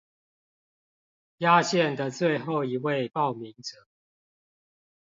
[1.37, 3.85] 壓線的最後一位報名者